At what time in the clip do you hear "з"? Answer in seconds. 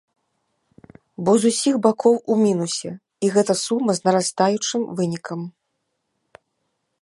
1.43-1.51, 3.99-4.09